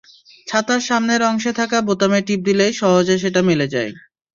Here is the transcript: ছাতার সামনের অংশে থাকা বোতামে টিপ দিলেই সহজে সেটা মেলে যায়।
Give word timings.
ছাতার 0.47 0.81
সামনের 0.87 1.21
অংশে 1.23 1.51
থাকা 1.59 1.77
বোতামে 1.87 2.19
টিপ 2.27 2.39
দিলেই 2.47 2.71
সহজে 2.79 3.15
সেটা 3.23 3.41
মেলে 3.49 3.67
যায়। 3.73 3.91